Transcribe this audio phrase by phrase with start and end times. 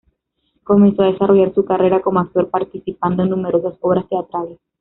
[0.63, 4.57] Comenzó a desarrollar su carrera como actor participando en numerosas obras teatrales.